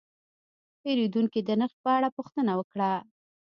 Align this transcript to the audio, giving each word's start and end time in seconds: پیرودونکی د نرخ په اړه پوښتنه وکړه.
پیرودونکی 0.81 1.39
د 1.43 1.49
نرخ 1.59 1.73
په 1.83 1.89
اړه 1.97 2.09
پوښتنه 2.17 2.51
وکړه. 2.59 2.91